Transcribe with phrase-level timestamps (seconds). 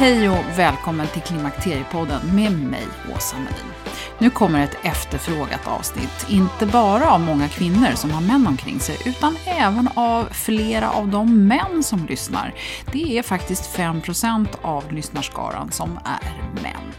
[0.00, 3.72] Hej och välkommen till Klimakteriepodden med mig, Åsa Melin.
[4.18, 8.96] Nu kommer ett efterfrågat avsnitt, inte bara av många kvinnor som har män omkring sig,
[9.06, 12.54] utan även av flera av de män som lyssnar.
[12.92, 16.92] Det är faktiskt 5% av lyssnarskaran som är män.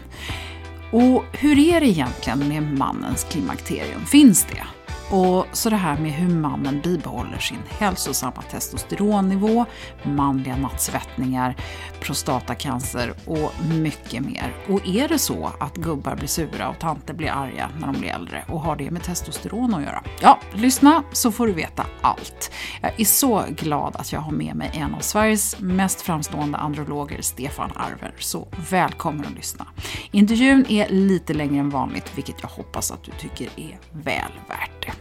[0.92, 4.06] Och hur är det egentligen med mannens klimakterium?
[4.06, 4.79] Finns det?
[5.10, 9.66] Och så det här med hur mannen bibehåller sin hälsosamma testosteronnivå,
[10.02, 11.56] manliga nattsvettningar,
[12.00, 14.54] prostatacancer och mycket mer.
[14.68, 18.10] Och är det så att gubbar blir sura och tanter blir arga när de blir
[18.10, 20.04] äldre och har det med testosteron att göra?
[20.20, 22.50] Ja, lyssna så får du veta allt.
[22.80, 27.22] Jag är så glad att jag har med mig en av Sveriges mest framstående androloger,
[27.22, 28.14] Stefan Arver.
[28.18, 29.66] Så välkommen att lyssna.
[30.10, 34.86] Intervjun är lite längre än vanligt, vilket jag hoppas att du tycker är väl värt
[34.86, 34.92] det.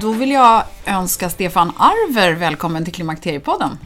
[0.00, 3.78] Då vill jag önska Stefan Arver välkommen till Klimakteriepodden.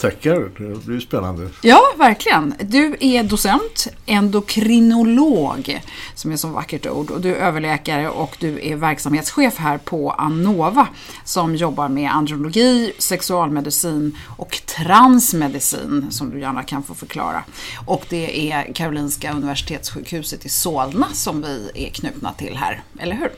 [0.00, 1.48] Tackar, det blir spännande.
[1.62, 2.54] Ja, verkligen.
[2.60, 5.80] Du är docent, endokrinolog,
[6.14, 10.10] som är så vackert ord, och du är överläkare och du är verksamhetschef här på
[10.10, 10.88] Anova
[11.24, 17.44] som jobbar med andrologi, sexualmedicin och transmedicin, som du gärna kan få förklara.
[17.86, 23.30] Och det är Karolinska Universitetssjukhuset i Solna som vi är knutna till här, eller hur?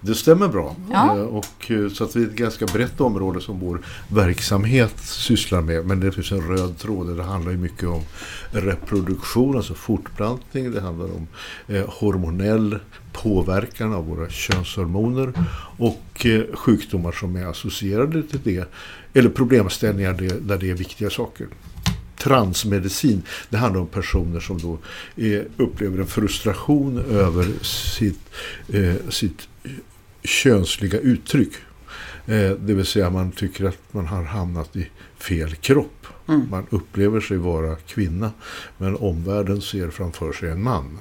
[0.00, 0.76] Det stämmer bra.
[0.92, 1.16] Ja.
[1.16, 5.60] Eh, Och, eh, så att vi är ett ganska brett område som vår verksamhet sysslar
[5.60, 5.86] med.
[5.86, 7.16] Men det finns en röd tråd.
[7.16, 8.02] Det handlar ju mycket om
[8.50, 10.70] reproduktion, alltså fortplantning.
[10.70, 11.26] Det handlar om
[11.68, 12.78] eh, hormonell
[13.12, 15.32] påverkan av våra könshormoner
[15.78, 18.64] och eh, sjukdomar som är associerade till det.
[19.14, 21.46] Eller problemställningar där det är viktiga saker.
[22.18, 24.78] Transmedicin, det handlar om personer som då
[25.16, 28.20] är, upplever en frustration över sitt,
[28.68, 29.48] eh, sitt
[30.26, 31.52] könsliga uttryck.
[32.26, 36.06] Eh, det vill säga man tycker att man har hamnat i fel kropp.
[36.50, 38.30] Man upplever sig vara kvinna
[38.78, 40.98] men omvärlden ser framför sig en man.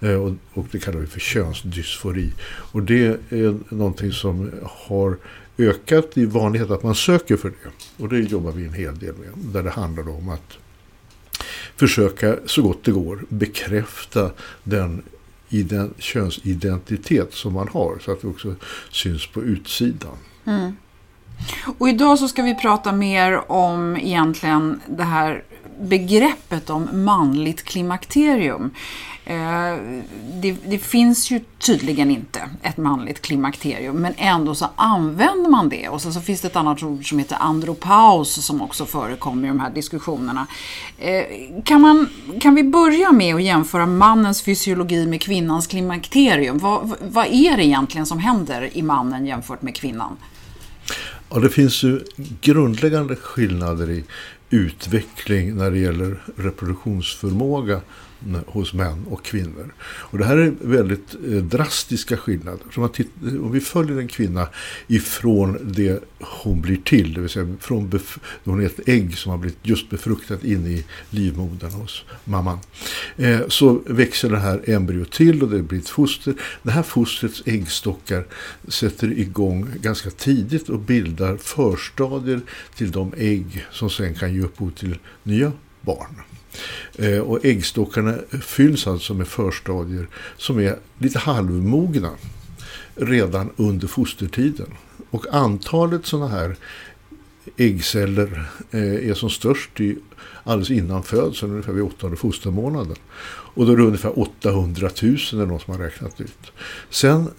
[0.00, 2.32] Eh, och, och det kallar vi för könsdysfori.
[2.46, 5.16] Och det är någonting som har
[5.58, 8.02] ökat i vanlighet att man söker för det.
[8.02, 9.52] Och det jobbar vi en hel del med.
[9.52, 10.58] Där det handlar om att
[11.76, 14.30] försöka så gott det går bekräfta
[14.64, 15.02] den
[15.50, 18.54] iden- könsidentitet som man har så att det också
[18.90, 20.16] syns på utsidan.
[20.44, 20.76] Mm.
[21.78, 25.44] Och idag så ska vi prata mer om egentligen det här
[25.80, 28.70] begreppet om manligt klimakterium.
[29.30, 30.02] Eh,
[30.34, 35.88] det, det finns ju tydligen inte ett manligt klimakterium men ändå så använder man det.
[35.88, 39.48] Och så, så finns det ett annat ord som heter andropaus som också förekommer i
[39.48, 40.46] de här diskussionerna.
[40.98, 41.24] Eh,
[41.64, 42.08] kan, man,
[42.40, 46.58] kan vi börja med att jämföra mannens fysiologi med kvinnans klimakterium?
[46.58, 50.16] Vad, vad är det egentligen som händer i mannen jämfört med kvinnan?
[51.30, 52.00] Ja, det finns ju
[52.40, 54.04] grundläggande skillnader i
[54.50, 57.80] utveckling när det gäller reproduktionsförmåga
[58.46, 59.74] hos män och kvinnor.
[59.82, 62.60] Och det här är väldigt eh, drastiska skillnader.
[62.74, 62.82] Så
[63.22, 64.48] om vi följer en kvinna
[64.86, 68.00] ifrån det hon blir till, det vill säga från
[68.44, 72.58] hon är ett ägg som har blivit just befruktat in i livmodern hos mamman.
[73.16, 76.34] Eh, så växer det här embryot till och det blir ett foster.
[76.62, 78.26] Det här fostrets äggstockar
[78.68, 82.40] sätter igång ganska tidigt och bildar förstadier
[82.74, 86.29] till de ägg som sen kan ge upphov till nya barn.
[86.98, 92.10] Eh, och äggstockarna fylls alltså med förstadier som är lite halvmogna
[92.94, 94.74] redan under fostertiden.
[95.10, 96.56] Och antalet sådana här
[97.56, 99.98] äggceller eh, är som störst i,
[100.44, 102.96] alldeles innan födseln, ungefär vid åttonde fostermånaden.
[103.54, 106.52] Och då är det ungefär 800 000 är någon som har räknat ut.
[106.90, 107.30] Sen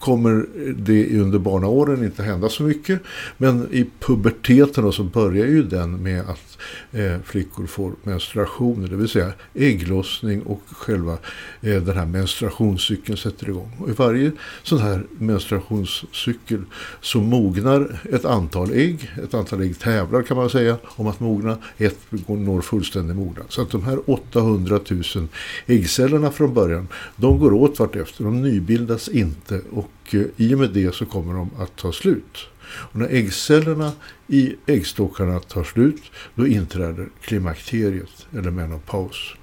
[0.00, 3.00] kommer det under barnaåren inte hända så mycket.
[3.36, 6.58] Men i puberteten så börjar ju den med att
[6.92, 8.88] eh, flickor får menstruationer.
[8.88, 11.12] Det vill säga ägglossning och själva
[11.60, 13.72] eh, den här menstruationscykeln sätter igång.
[13.78, 14.32] Och i varje
[14.62, 16.62] sån här menstruationscykel
[17.00, 19.10] så mognar ett antal ägg.
[19.24, 21.58] Ett antal ägg tävlar kan man säga om att mogna.
[21.78, 23.46] Ett når fullständig mognad.
[23.48, 24.80] Så att de här 800
[25.14, 25.28] 000
[25.66, 28.24] äggcellerna från början de går åt vartefter.
[28.24, 31.92] De nybildas inte och och eh, i och med det så kommer de att ta
[31.92, 32.38] slut.
[32.62, 33.92] Och när äggcellerna
[34.26, 36.02] i äggstockarna tar slut
[36.34, 39.34] då inträder klimakteriet eller menopaus.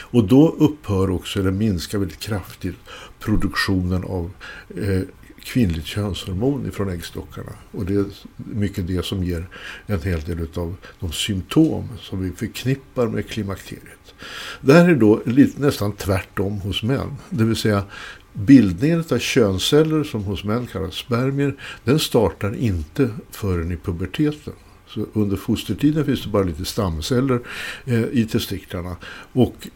[0.00, 2.76] Och då upphör också, eller minskar väldigt kraftigt,
[3.18, 4.30] produktionen av
[4.76, 5.02] eh,
[5.44, 7.52] kvinnligt könshormon ifrån äggstockarna.
[7.72, 8.04] Och det är
[8.36, 9.48] mycket det som ger
[9.86, 14.14] en hel del av de symptom som vi förknippar med klimakteriet.
[14.60, 17.16] Det här är då lite, nästan tvärtom hos män.
[17.30, 17.84] Det vill säga
[18.32, 21.54] Bildningen av könsceller som hos män kallas spermier,
[21.84, 24.54] den startar inte förrän i puberteten.
[24.86, 27.40] Så under fostertiden finns det bara lite stamceller
[27.84, 28.96] eh, i testiklarna.
[29.32, 29.68] Och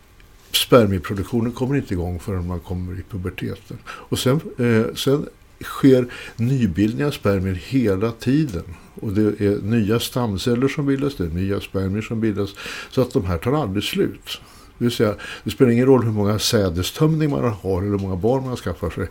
[0.53, 3.79] spermieproduktionen kommer inte igång förrän man kommer i puberteten.
[3.87, 5.27] Och sen, eh, sen
[5.61, 6.07] sker
[6.37, 8.65] nybildning av spermier hela tiden.
[8.95, 12.55] Och det är nya stamceller som bildas, det är nya spermier som bildas.
[12.91, 14.41] Så att de här tar aldrig slut.
[14.79, 18.17] Det, vill säga, det spelar ingen roll hur många sädestömning man har eller hur många
[18.17, 19.09] barn man skaffar sig.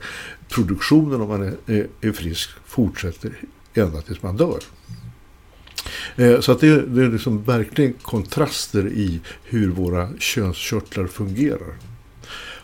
[0.50, 3.32] Produktionen om man är, är, är frisk fortsätter
[3.74, 4.60] ända tills man dör.
[6.16, 11.74] Eh, så att det, det är liksom verkligen kontraster i hur våra könskörtlar fungerar.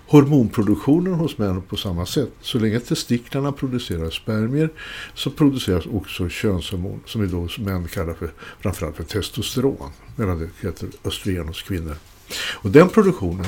[0.07, 2.31] Hormonproduktionen hos män på samma sätt.
[2.41, 4.69] Så länge testiklarna producerar spermier
[5.13, 9.91] så produceras också könshormon som vi då män kallar för framförallt för testosteron.
[10.15, 11.95] Medan det heter östrogen hos kvinnor.
[12.37, 13.45] Och den produktionen,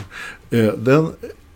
[0.50, 1.12] eh, den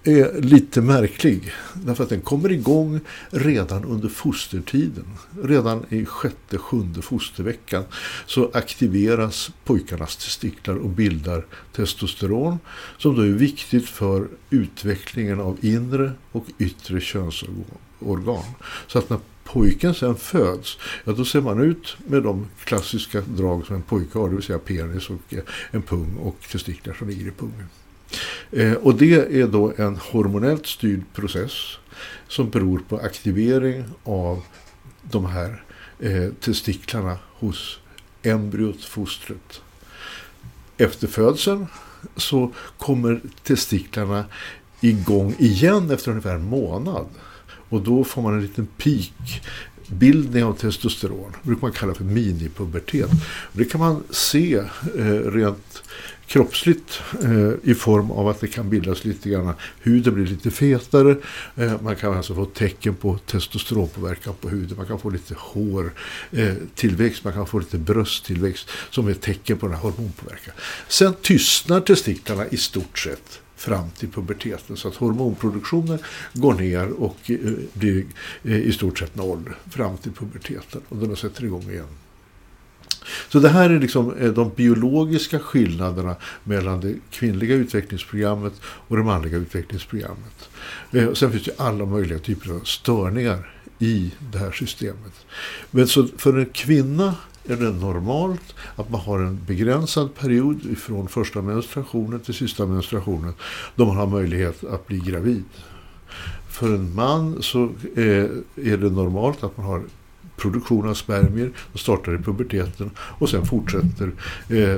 [0.06, 1.51] är lite märklig.
[1.74, 3.00] Därför att den kommer igång
[3.30, 5.06] redan under fostertiden.
[5.44, 7.83] Redan i sjätte, sjunde fosterveckan
[8.25, 11.45] så aktiveras pojkarnas testiklar och bildar
[11.75, 12.60] testosteron
[12.98, 18.44] som då är viktigt för utvecklingen av inre och yttre könsorgan.
[18.88, 23.66] Så att när pojken sen föds, ja då ser man ut med de klassiska drag
[23.66, 27.10] som en pojke har, det vill säga penis och eh, en pung och testiklar som
[27.10, 27.68] ligger i pungen.
[28.52, 31.52] Eh, och det är då en hormonellt styrd process
[32.28, 34.42] som beror på aktivering av
[35.02, 35.64] de här
[36.00, 37.80] eh, testiklarna hos
[38.24, 39.62] embryot, fostret.
[40.78, 41.68] Efter födseln
[42.16, 44.25] så kommer testiklarna
[44.82, 47.06] igång igen efter ungefär en månad.
[47.69, 49.41] Och då får man en liten peak
[49.88, 51.31] bildning av testosteron.
[51.31, 53.10] Det brukar man kalla för minipubertet.
[53.53, 54.55] Det kan man se
[54.98, 55.84] eh, rent
[56.27, 61.15] kroppsligt eh, i form av att det kan bildas lite grann, huden blir lite fetare,
[61.55, 67.19] eh, man kan alltså få tecken på testosteronpåverkan på huden, man kan få lite hårtillväxt,
[67.19, 70.53] eh, man kan få lite brösttillväxt som är tecken på den här hormonpåverkan.
[70.88, 74.77] Sen tystnar testiklarna i stort sett fram till puberteten.
[74.77, 76.00] Så att hormonproduktionen
[76.34, 77.38] går ner och eh,
[77.74, 78.05] blir
[78.43, 80.81] eh, i stort sett noll fram till puberteten.
[80.89, 81.88] Och den sätter igång igen.
[83.29, 89.03] Så det här är liksom eh, de biologiska skillnaderna mellan det kvinnliga utvecklingsprogrammet och det
[89.03, 90.50] manliga utvecklingsprogrammet.
[91.13, 95.25] Sen finns det alla möjliga typer av störningar i det här systemet.
[95.72, 97.15] Men så för en kvinna
[97.48, 103.34] är det normalt att man har en begränsad period från första menstruationen till sista menstruationen
[103.75, 105.44] då man har möjlighet att bli gravid.
[106.50, 107.64] För en man så
[107.96, 108.25] eh,
[108.56, 109.82] är det normalt att man har
[110.38, 114.12] produktion av spermier och startar i puberteten och sen fortsätter
[114.50, 114.78] eh,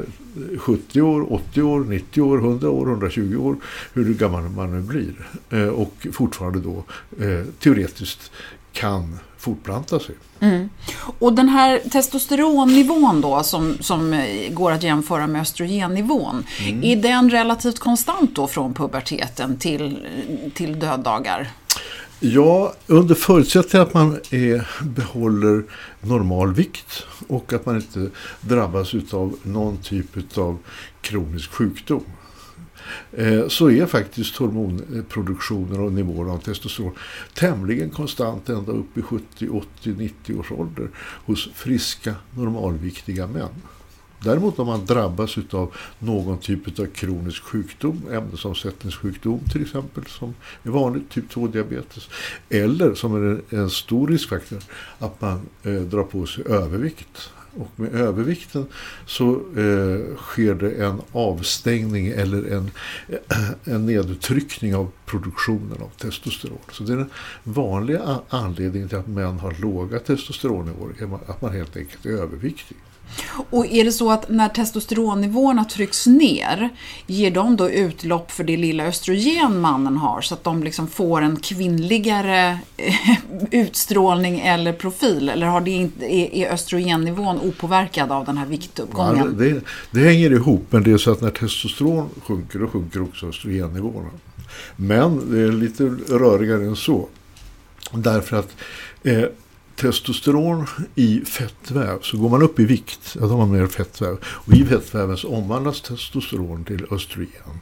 [0.57, 3.55] 70 år, 80 år, 90 år, 100 år, 120 år,
[3.93, 5.13] hur gammal man nu blir.
[5.49, 6.83] Eh, och fortfarande då
[7.25, 8.31] eh, teoretiskt
[8.73, 10.15] kan fortplanta sig.
[10.39, 10.69] Mm.
[11.19, 16.43] Och den här testosteronnivån då som, som eh, går att jämföra med östrogennivån.
[16.67, 16.83] Mm.
[16.83, 19.97] Är den relativt konstant då från puberteten till,
[20.53, 21.51] till döddagar?
[22.19, 25.63] Ja, under förutsättning att man är, behåller
[26.01, 28.09] normal vikt och att man inte
[28.41, 30.57] drabbas av någon typ av
[31.01, 32.03] kronisk sjukdom.
[33.11, 36.95] Eh, så är faktiskt hormonproduktionen och nivån av testosteron
[37.33, 40.89] tämligen konstant ända upp i 70, 80, 90 års ålder
[41.25, 43.49] hos friska normalviktiga män.
[44.23, 50.69] Däremot om man drabbas av någon typ av kronisk sjukdom, ämnesomsättningssjukdom till exempel, som är
[50.69, 52.09] vanligt, typ 2-diabetes,
[52.49, 54.59] eller som är en stor riskfaktor,
[54.99, 57.31] att man eh, drar på sig övervikt.
[57.57, 58.65] Och med övervikten
[59.05, 62.71] så eh, sker det en avstängning eller en,
[63.09, 66.57] eh, en nedtryckning av produktionen av testosteron.
[66.71, 67.09] Så det är den
[67.43, 70.93] vanliga anledningen till att män har låga testosteronnivåer,
[71.27, 72.77] att man helt enkelt är överviktig.
[73.49, 76.69] Och är det så att när testosteronnivåerna trycks ner,
[77.07, 81.21] ger de då utlopp för det lilla östrogen mannen har så att de liksom får
[81.21, 83.17] en kvinnligare eh,
[83.51, 85.29] utstrålning eller profil?
[85.29, 89.35] Eller har det inte, är östrogennivån opåverkad av den här viktuppgången?
[89.39, 89.61] Ja, det,
[89.91, 94.09] det, hänger ihop, men det är så att när testosteron sjunker, då sjunker också östrogennivåerna.
[94.75, 97.07] Men det är lite rörigare än så.
[97.91, 98.55] Därför att
[99.03, 99.23] eh,
[99.77, 104.17] testosteron i fettväv så går man upp i vikt, då har man mer fettväv.
[104.23, 107.61] Och i fettväven så omvandlas testosteron till östrogen.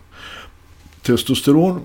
[1.01, 1.81] Testosteron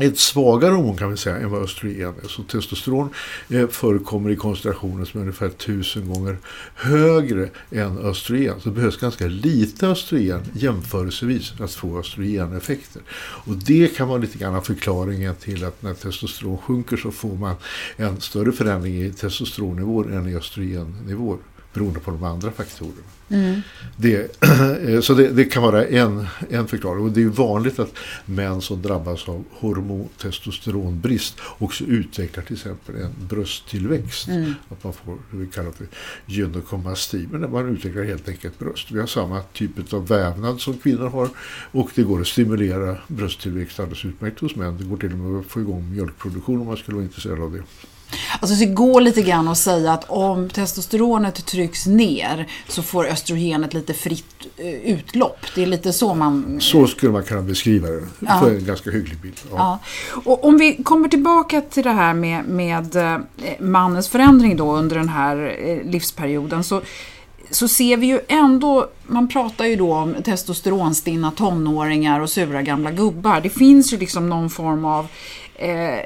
[0.00, 2.28] ett svagare hormon kan vi säga än vad östrogen är.
[2.28, 3.08] Så testosteron
[3.48, 6.38] eh, förekommer i koncentrationer som är ungefär tusen gånger
[6.74, 8.60] högre än östrogen.
[8.60, 13.02] Så det behövs ganska lite östrogen jämförelsevis för att få östrogeneffekter.
[13.18, 17.54] Och det kan vara lite grann förklaringen till att när testosteron sjunker så får man
[17.96, 21.38] en större förändring i testosteronnivåer än i östrogennivåer
[21.72, 23.02] beroende på de andra faktorerna.
[23.30, 23.60] Mm.
[23.96, 24.42] Det,
[24.88, 27.04] eh, så det, det, kan vara en, en förklaring.
[27.04, 27.94] Och det är vanligt att
[28.24, 34.28] män som drabbas av hormontestosteronbrist också utvecklar till exempel en brösttillväxt.
[34.28, 34.54] Mm.
[34.68, 35.86] Att man får det vi kallar för
[36.26, 37.28] gynekomasти.
[37.30, 38.90] Men man utvecklar helt enkelt bröst.
[38.90, 41.28] Vi har samma typ av vävnad som kvinnor har.
[41.72, 44.78] Och det går att stimulera brösttillväxt alldeles utmärkt hos män.
[44.78, 47.52] Det går till och med att få igång mjölkproduktion om man skulle vara intresserad av
[47.52, 47.62] det.
[48.40, 53.74] Alltså det går lite grann att säga att om testosteronet trycks ner så får östrogenet
[53.74, 55.46] lite fritt eh, utlopp.
[55.54, 56.60] Det är lite så man...
[56.60, 58.02] Så skulle man kunna beskriva det.
[58.20, 58.40] Ja.
[58.40, 59.40] För en ganska hygglig bild.
[59.50, 59.56] Ja.
[59.56, 59.78] ja.
[60.24, 63.18] Och om vi kommer tillbaka till det här med, med eh,
[63.60, 66.82] mannens förändring då under den här eh, livsperioden så
[67.50, 72.90] så ser vi ju ändå, man pratar ju då om testosteronstinna tonåringar och sura gamla
[72.90, 73.40] gubbar.
[73.40, 75.06] Det finns ju liksom någon form av
[75.60, 75.98] Eh,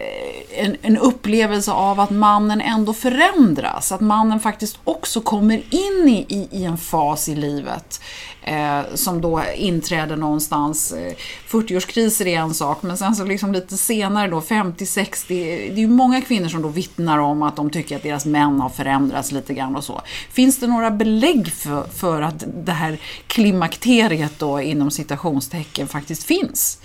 [0.51, 3.93] en, en, upplevelse av att mannen ändå förändras.
[3.93, 8.01] Att mannen faktiskt också kommer in i, i, i en fas i livet
[8.43, 10.93] eh, som då inträder någonstans.
[10.93, 11.13] Eh,
[11.49, 15.89] 40-årskriser är en sak, men sen så liksom lite senare då, 50-60, det är ju
[15.89, 19.55] många kvinnor som då vittnar om att de tycker att deras män har förändrats lite
[19.55, 20.01] grann och så.
[20.31, 26.79] Finns det några belägg för, för att det här klimakteriet då inom citationstecken faktiskt finns?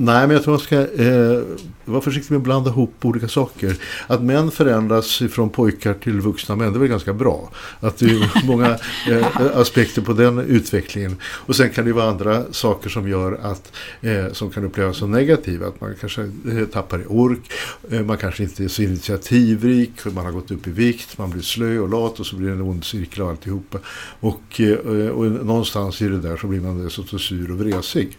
[0.00, 1.42] Nej, men jag tror man ska eh,
[1.84, 3.76] vara försiktig med att blanda ihop olika saker.
[4.06, 7.50] Att män förändras från pojkar till vuxna män, det är väl ganska bra.
[7.80, 11.16] Att det är många eh, aspekter på den utvecklingen.
[11.22, 15.10] Och sen kan det vara andra saker som gör att, eh, som kan upplevas som
[15.10, 15.66] negativa.
[15.66, 17.52] Att man kanske eh, tappar i ork,
[17.90, 21.42] eh, man kanske inte är så initiativrik, man har gått upp i vikt, man blir
[21.42, 23.78] slö och lat och så blir det en ond cirkel och alltihopa.
[24.20, 28.18] Och, eh, och någonstans i det där så blir man dessutom sur och vresig.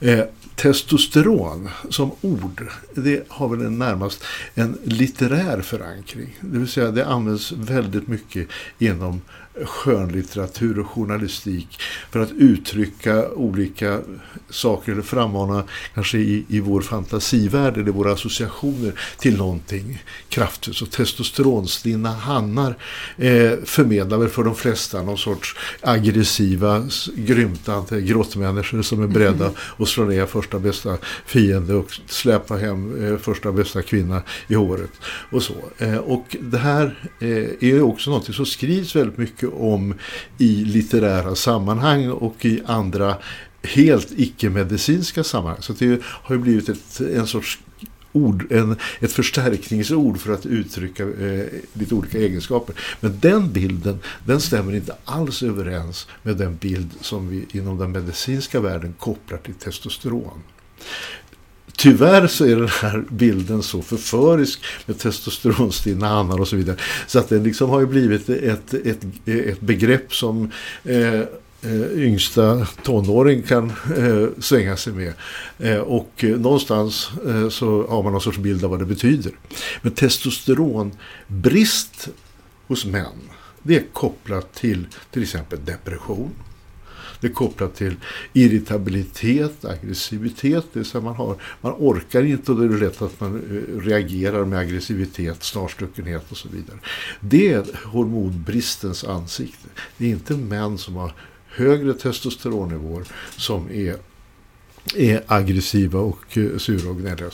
[0.00, 0.20] Eh,
[0.56, 6.36] Testosteron som ord, det har väl en närmast en litterär förankring.
[6.40, 8.48] Det vill säga det används väldigt mycket
[8.78, 9.20] inom
[9.64, 14.00] skönlitteratur och journalistik för att uttrycka olika
[14.50, 20.76] saker eller frammana kanske i, i vår fantasivärld eller våra associationer till någonting kraftfullt.
[20.76, 22.76] Så testosteronstinna hannar
[23.16, 29.56] eh, förmedlar väl för de flesta någon sorts aggressiva, grymtande grottmänniskor som är beredda mm.
[29.78, 34.90] att slå ner första bästa fiende och släppa hem eh, första bästa kvinna i håret
[35.30, 35.54] och så.
[35.78, 39.94] Eh, och det här eh, är också något som skrivs väldigt mycket mycket om
[40.38, 43.16] i litterära sammanhang och i andra
[43.62, 45.62] helt icke-medicinska sammanhang.
[45.62, 47.58] Så det har ju blivit ett, en sorts
[48.12, 52.74] ord, en, ett förstärkningsord för att uttrycka eh, lite olika egenskaper.
[53.00, 57.92] Men den bilden, den stämmer inte alls överens med den bild som vi inom den
[57.92, 60.42] medicinska världen kopplar till testosteron
[61.86, 66.76] tyvärr så är den här bilden så förförisk med testosteronstinna hannar och så vidare.
[67.06, 70.50] Så att den liksom har ju blivit ett, ett, ett begrepp som
[70.84, 71.26] eh, eh
[71.94, 75.12] yngsta tonåring kan eh, svänga sig med.
[75.58, 79.32] Eh, och eh, någonstans eh, så har man någon sorts bild av vad det betyder.
[79.82, 82.08] Men testosteronbrist
[82.66, 83.30] hos män,
[83.62, 86.30] det är kopplat till till exempel depression.
[87.20, 87.96] Det är kopplat till
[88.32, 90.64] irritabilitet, aggressivitet.
[90.72, 94.44] Det är man, har, man orkar inte och det är lätt att man eh, reagerar
[94.44, 96.78] med aggressivitet, snarstuckenhet och så vidare.
[97.20, 99.68] Det är hormonbristens ansikte.
[99.96, 101.12] Det är inte män som har
[101.46, 103.04] högre testosteronnivåer
[103.36, 103.96] som är
[104.94, 107.30] är aggressiva och eh, sura och gnälliga.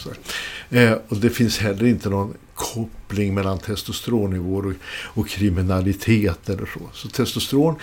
[0.70, 4.72] Eh, och det finns heller inte någon koppling mellan testosteronnivåer och,
[5.20, 6.80] och kriminalitet eller så.
[6.92, 7.74] Så testosteron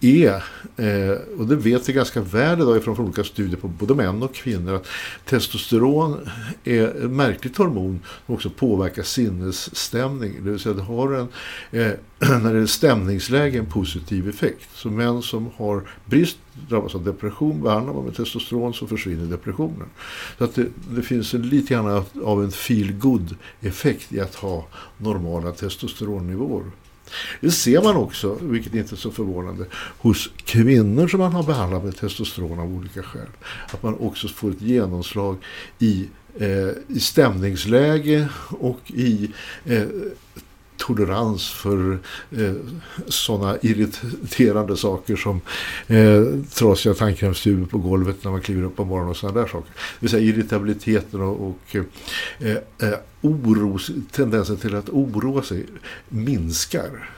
[0.00, 0.44] är,
[0.76, 4.34] eh, och det vet vi ganska väl idag från olika studier på både män och
[4.34, 4.86] kvinnor, att
[5.24, 6.28] testosteron
[6.64, 10.44] är ett märkligt hormon som också påverkar sinnesstämning.
[10.44, 11.28] Det vill säga det har en,
[11.80, 11.92] eh,
[12.42, 14.68] när det är stämningsläge, en positiv effekt.
[14.74, 19.88] Så män som har brist drabbas av depression, behandlar man med testosteron så försvinner depressionen.
[20.38, 24.34] Så att det, det finns en, lite grann av en feel good effekt i att
[24.34, 24.66] ha
[24.98, 26.64] normala testosteronnivåer.
[27.40, 29.64] Det ser man också, vilket inte är så förvånande,
[29.98, 33.28] hos kvinnor som man har behandlat med testosteron av olika skäl.
[33.72, 35.36] Att man också får ett genomslag
[35.78, 39.30] i, eh, i stämningsläge och i
[39.64, 39.82] eh,
[40.86, 41.98] tolerans för
[42.30, 42.52] eh,
[43.06, 45.40] sådana irriterande saker som
[45.86, 46.22] eh,
[46.54, 49.70] trasiga tandkrämstuber på golvet när man kliver upp på morgonen och sådana där saker.
[49.70, 52.56] Det vill säga irritabiliteten och, och eh,
[52.88, 55.66] eh oros, tendensen till att oroa sig
[56.08, 57.10] minskar.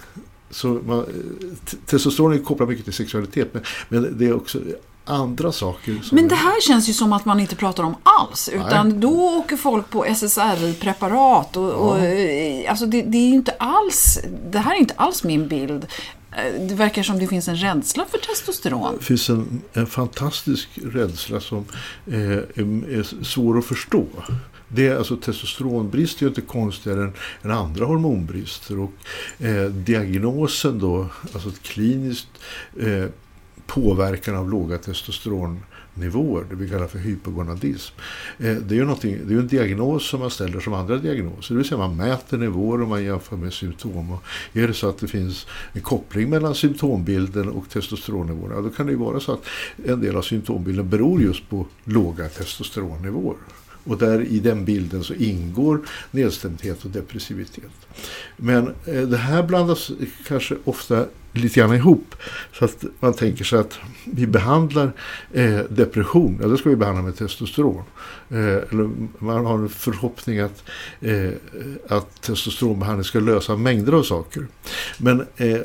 [0.50, 4.58] Så man, eh, testosteron är kopplat mycket till sexualitet men, men det är också
[5.06, 6.02] andra saker.
[6.12, 8.48] Men det här känns ju som att man inte pratar om alls.
[8.48, 8.98] Utan Nej.
[8.98, 11.56] då åker folk på SSRI-preparat.
[11.56, 11.74] Och, ja.
[11.74, 14.18] och, eh, alltså det, det, är inte alls,
[14.50, 15.86] det här är inte alls min bild.
[16.32, 18.96] Eh, det verkar som det finns en rädsla för testosteron.
[18.98, 21.64] Det finns en, en fantastisk rädsla som
[22.06, 24.06] eh, är, är svår att förstå.
[24.68, 28.78] Det, alltså, testosteronbrist är ju inte konstigare än, än andra hormonbrister.
[28.78, 28.92] Och,
[29.46, 32.28] eh, diagnosen då, alltså kliniskt
[32.80, 33.04] eh,
[33.66, 37.94] påverkan av låga testosteronnivåer, det vi kallar för hypogonadism.
[38.38, 38.84] Eh, det är ju
[39.24, 42.38] det är en diagnos som man ställer som andra diagnoser, det vill säga man mäter
[42.38, 44.10] nivåer och man jämför med symptom.
[44.10, 48.86] Och är det så att det finns en koppling mellan symptombilden och testosteronnivåerna, då kan
[48.86, 49.44] det ju vara så att
[49.84, 53.36] en del av symptombilden beror just på låga testosteronnivåer.
[53.86, 57.70] Och där i den bilden så ingår nedstämdhet och depressivitet.
[58.36, 59.90] Men eh, det här blandas
[60.26, 61.06] kanske ofta
[61.40, 62.14] lite grann ihop.
[62.52, 64.92] Så att man tänker sig att vi behandlar
[65.32, 67.82] eh, depression, ja det ska vi behandla med testosteron.
[68.30, 70.64] Eh, eller man har en förhoppning att,
[71.00, 71.30] eh,
[71.88, 74.46] att testosteronbehandling ska lösa mängder av saker.
[74.98, 75.60] Men eh,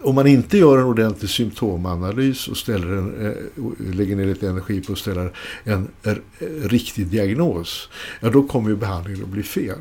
[0.00, 4.80] om man inte gör en ordentlig symptomanalys och ställer en, eh, lägger ner lite energi
[4.80, 5.28] på att ställa
[5.64, 6.22] en, en
[6.62, 7.88] riktig diagnos,
[8.20, 9.80] ja då kommer ju behandlingen att bli fel.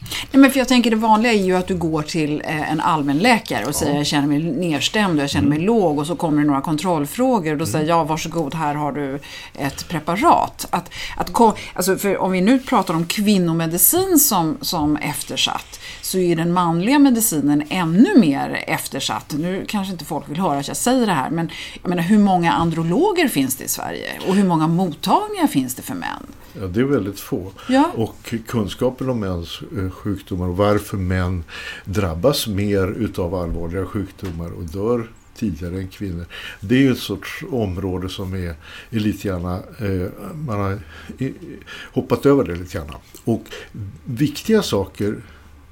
[0.00, 2.80] Nej, men för jag tänker det vanliga är ju att du går till eh, en
[2.80, 3.98] allmänläkare och säger ja.
[3.98, 5.66] jag känner mig nedstämd och jag känner mig mm.
[5.66, 7.72] låg och så kommer det några kontrollfrågor och då mm.
[7.72, 9.20] säger ja varsågod här har du
[9.54, 10.66] ett preparat.
[10.70, 16.52] Att, att, alltså om vi nu pratar om kvinnomedicin som, som eftersatt så är den
[16.52, 19.34] manliga medicinen ännu mer eftersatt.
[19.38, 21.50] Nu kanske inte folk vill höra att jag säger det här men
[21.82, 25.82] jag menar hur många androloger finns det i Sverige och hur många mottagningar finns det
[25.82, 26.26] för män?
[26.60, 27.52] Ja, det är väldigt få.
[27.68, 27.92] Ja.
[27.94, 31.44] Och kunskapen om mäns eh, sjukdomar och varför män
[31.84, 36.26] drabbas mer utav allvarliga sjukdomar och dör tidigare än kvinnor.
[36.60, 38.54] Det är ju ett sorts område som är,
[38.90, 40.78] är lite grann, eh, man har
[41.92, 42.90] hoppat över det lite grann.
[43.24, 43.44] Och
[44.04, 45.16] viktiga saker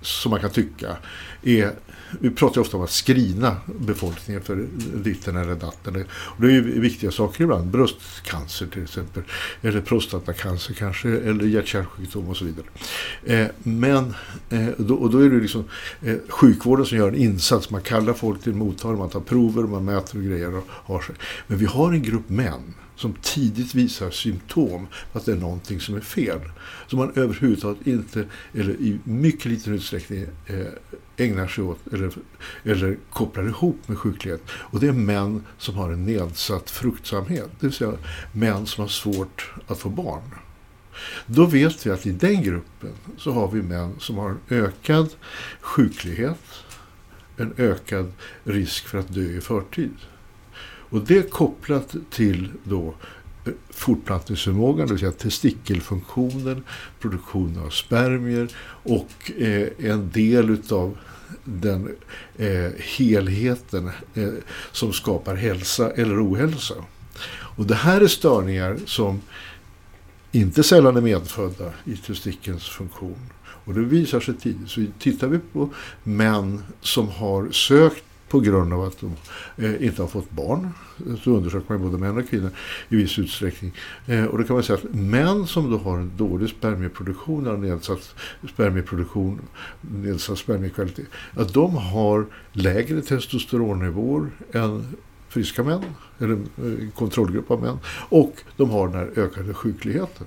[0.01, 0.97] som man kan tycka
[1.43, 1.73] är
[2.21, 6.05] vi pratar ofta om att skrina befolkningen för ditten eller datten.
[6.09, 7.71] Och det är ju viktiga saker ibland.
[7.71, 9.23] Bröstcancer till exempel.
[9.63, 11.09] Eller prostatacancer kanske.
[11.09, 12.67] Eller hjärt-kärlsjukdom och så vidare.
[13.25, 14.15] Eh, men
[14.51, 15.65] eh, då, och då är det liksom
[16.03, 17.71] eh, sjukvården som gör en insats.
[17.71, 21.15] Man kallar folk till mottagning, man tar prover, man mäter och grejer och har sig.
[21.47, 25.81] Men vi har en grupp män som tidigt visar symptom på att det är någonting
[25.81, 26.41] som är fel.
[26.87, 30.67] Som man överhuvudtaget inte, eller i mycket liten utsträckning, eh,
[31.17, 32.11] ägnar sig åt eller,
[32.65, 34.43] eller kopplar ihop med sjuklighet.
[34.51, 37.51] Och det är män som har en nedsatt fruktsamhet.
[37.61, 37.93] Det vill säga
[38.33, 40.35] män som har svårt att få barn.
[41.27, 45.09] Då vet vi att i den gruppen så har vi män som har en ökad
[45.61, 46.45] sjuklighet,
[47.37, 48.13] en ökad
[48.45, 49.95] risk för att dö i förtid.
[50.91, 52.95] Och det kopplat till då
[53.45, 56.65] eh, fortplantningsförmågan, det vill säga testikelfunktionen,
[57.01, 58.49] produktionen av spermier
[58.83, 60.99] och eh, en del utav
[61.45, 61.97] den
[62.37, 64.29] eh, helheten eh,
[64.73, 66.75] som skapar hälsa eller ohälsa.
[67.29, 69.21] Och det här är störningar som
[70.33, 73.31] inte sällan är medfödda i testikelns funktion.
[73.45, 74.71] Och det visar sig tidigt.
[74.71, 75.71] Så tittar vi på
[76.03, 79.17] män som har sökt på grund av att de
[79.65, 80.69] eh, inte har fått barn.
[81.07, 82.51] Eh, så undersöker man både män och kvinnor
[82.89, 83.73] i viss utsträckning.
[84.07, 87.57] Eh, och då kan man säga att män som då har en dålig spermieproduktion eller
[87.57, 88.15] nedsatt
[88.53, 89.41] spermieproduktion,
[89.81, 94.97] nedsatt spermiekvalitet, att de har lägre testosteronnivåer än
[95.29, 95.85] friska män,
[96.19, 96.39] eller
[96.91, 97.79] kontrollgrupp av män.
[98.09, 100.27] Och de har den här ökade sjukligheten.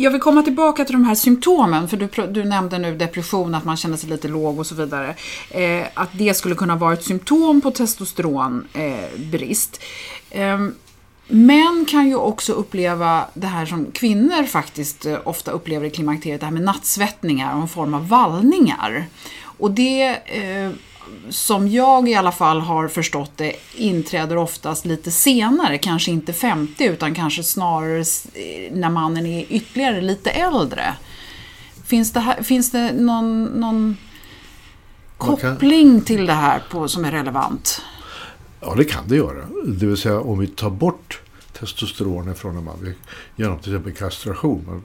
[0.00, 3.64] Jag vill komma tillbaka till de här symptomen, för du, du nämnde nu depression, att
[3.64, 5.14] man känner sig lite låg och så vidare.
[5.50, 9.82] Eh, att det skulle kunna vara ett symptom på testosteronbrist.
[10.30, 10.74] Eh, ehm,
[11.28, 16.40] Män kan ju också uppleva det här som kvinnor faktiskt eh, ofta upplever i klimakteriet,
[16.40, 19.06] det här med nattsvettningar och en form av vallningar.
[19.42, 20.70] Och det eh,
[21.30, 26.84] som jag i alla fall har förstått det inträder oftast lite senare, kanske inte 50
[26.84, 28.04] utan kanske snarare
[28.70, 30.94] när mannen är ytterligare lite äldre.
[31.86, 33.96] Finns det, här, finns det någon, någon
[35.16, 37.82] koppling till det här på, som är relevant?
[38.60, 39.46] Ja, det kan det göra.
[39.66, 41.20] Det vill säga om vi tar bort
[41.60, 42.94] testosteronet från en man.
[43.36, 44.64] Genom till exempel kastration.
[44.66, 44.82] Man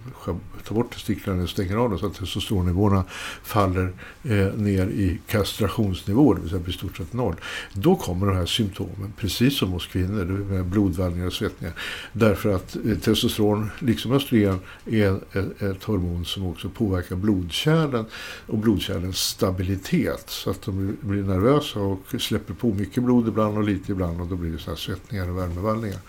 [0.63, 3.03] tar bort testiklarna och stänger av dem så att testosteronnivåerna
[3.43, 7.35] faller eh, ner i kastrationsnivå, det vill säga i stort sett noll.
[7.73, 11.73] Då kommer de här symptomen, precis som hos kvinnor, med blodvallningar och svettningar.
[12.13, 18.05] Därför att eh, testosteron, liksom östrogen, är ett, ett hormon som också påverkar blodkärlen
[18.47, 20.29] och blodkärlens stabilitet.
[20.29, 24.27] Så att de blir nervösa och släpper på mycket blod ibland och lite ibland och
[24.27, 25.99] då blir det så här svettningar och värmevallningar.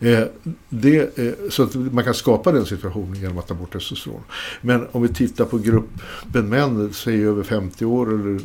[0.00, 0.24] Eh,
[0.68, 4.22] det, eh, så att man kan skapa den situationen genom att ta bort testosteron.
[4.60, 8.40] Men om vi tittar på gruppen män, säg över 50 år eller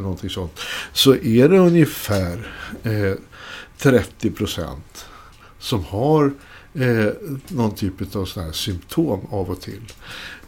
[0.00, 0.60] någonting sånt,
[0.92, 3.14] så är det ungefär eh,
[3.78, 5.06] 30 procent
[5.58, 6.32] som har
[6.78, 7.12] eh,
[7.48, 9.82] någon typ av sådana här symptom av och till.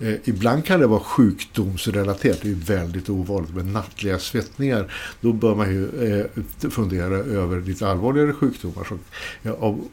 [0.01, 4.95] Eh, ibland kan det vara sjukdomsrelaterat, det är väldigt ovanligt med nattliga svettningar.
[5.21, 6.27] Då bör man ju eh,
[6.71, 8.99] fundera över lite allvarligare sjukdomar som
[9.43, 9.89] ja, av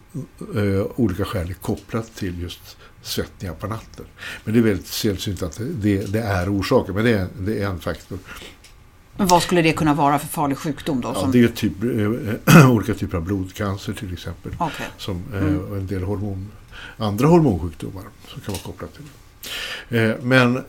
[0.55, 4.05] eh, olika skäl är kopplat till just svettningar på natten.
[4.43, 7.67] Men det är väldigt sällsynt att det, det är orsaken, men det är, det är
[7.67, 8.17] en faktor.
[9.17, 11.11] Men vad skulle det kunna vara för farlig sjukdom då?
[11.15, 11.73] Ja, det är typ,
[12.47, 14.51] äh, olika typer av blodcancer till exempel.
[14.53, 14.87] Okay.
[14.97, 16.51] Som, äh, och en del hormon,
[16.97, 19.03] andra hormonsjukdomar som kan vara kopplat till
[19.89, 20.03] det.
[20.03, 20.63] Äh, men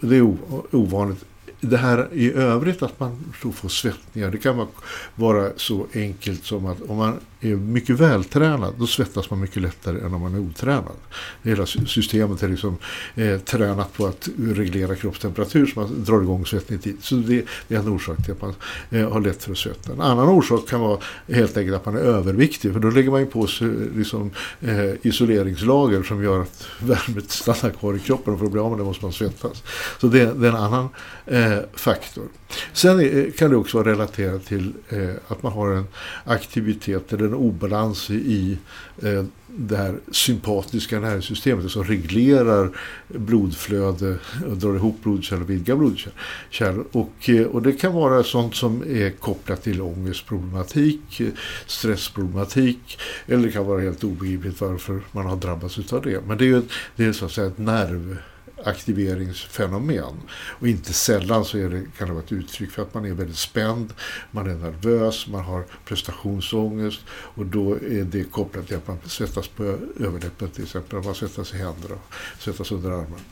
[0.00, 0.36] det är
[0.70, 1.24] ovanligt
[1.60, 4.66] det här i övrigt att man får svettningar, det kan
[5.14, 10.00] vara så enkelt som att om man är mycket vältränad, då svettas man mycket lättare
[10.00, 10.96] än om man är otränad.
[11.42, 12.76] Hela systemet är liksom
[13.14, 16.96] eh, tränat på att reglera kroppstemperatur så man drar igång svettning i tid.
[17.00, 18.54] Så det, det, är en orsak till att man
[18.90, 19.88] eh, har lätt för att svettas.
[19.88, 20.98] En annan orsak kan vara
[21.28, 24.30] helt enkelt att man är överviktig, för då lägger man ju på sig eh, liksom,
[24.60, 28.70] eh, isoleringslager som gör att värmet stannar kvar i kroppen och för att bli av
[28.70, 29.62] med det måste man svettas.
[30.00, 30.88] Så det, det är en annan
[31.26, 32.24] eh, faktor.
[32.72, 35.86] Sen är, kan det också vara relaterat till eh, att man har en
[36.24, 38.58] aktivitet eller en obalans i
[39.02, 42.70] eh, det här sympatiska nervsystemet som reglerar
[43.08, 44.18] blodflöde
[44.50, 46.82] och drar ihop blodkärl och vidgar blodkärl.
[46.92, 51.22] Och, eh, och det kan vara sånt som är kopplat till ångestproblematik,
[51.66, 56.20] stressproblematik eller det kan vara helt obegripligt varför man har drabbats av det.
[56.26, 56.62] Men det är ju
[56.96, 58.16] det är så att säga ett nerv
[58.64, 60.14] aktiveringsfenomen.
[60.30, 63.12] Och inte sällan så är det, kan det vara ett uttryck för att man är
[63.12, 63.92] väldigt spänd,
[64.30, 69.48] man är nervös, man har prestationsångest och då är det kopplat till att man svettas
[69.48, 69.62] på
[70.00, 71.98] överläppen till exempel, man svettas i händerna
[72.38, 73.22] svettas under armarna.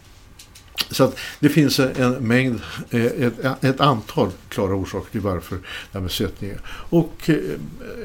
[0.90, 2.60] Så att det finns en mängd,
[2.90, 5.62] eh, ett, ett, antal klara orsaker till varför det
[5.92, 6.60] här med svettning är.
[6.68, 7.36] Och eh,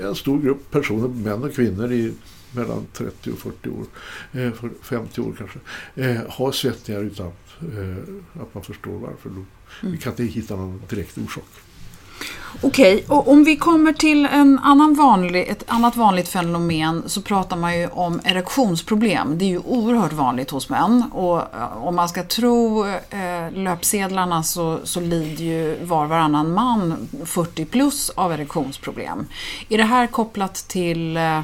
[0.01, 2.13] en stor grupp personer, män och kvinnor i
[2.51, 3.85] mellan 30 och 40 år,
[4.83, 5.59] 50 eh, år kanske,
[5.95, 9.31] eh, har svettningar utan eh, att man förstår varför.
[9.81, 11.45] Vi kan inte hitta någon direkt orsak.
[12.61, 17.57] Okej, och om vi kommer till en annan vanlig, ett annat vanligt fenomen så pratar
[17.57, 19.37] man ju om erektionsproblem.
[19.37, 21.43] Det är ju oerhört vanligt hos män och
[21.87, 28.09] om man ska tro eh, löpsedlarna så, så lider ju var varannan man 40 plus
[28.09, 29.27] av erektionsproblem.
[29.69, 31.41] Är det här kopplat till eh,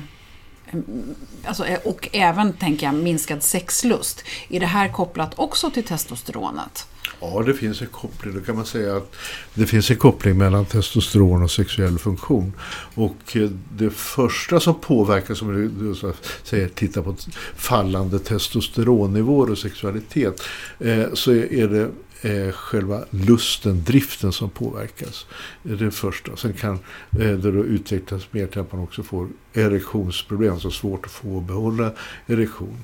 [1.45, 4.23] Alltså, eh, och även, tänker jag, minskad sexlust.
[4.49, 6.87] Är det här kopplat också till testosteronet?
[7.19, 8.33] Ja, det finns en koppling.
[8.33, 9.15] Då kan man säga att
[9.53, 12.53] det finns en koppling mellan testosteron och sexuell funktion.
[12.95, 15.95] Och eh, det första som påverkar, som du
[16.43, 17.15] säger, titta på
[17.55, 20.41] fallande testosteronnivåer och sexualitet,
[20.79, 21.89] eh, så är det
[22.21, 25.25] eh, själva lusten, driften som påverkas.
[25.63, 26.35] Det är det första.
[26.35, 26.79] Sen kan eh,
[27.19, 31.41] det då utvecklas mer till att man också får erektionsproblem, alltså svårt att få och
[31.41, 31.91] behålla
[32.27, 32.77] erektion.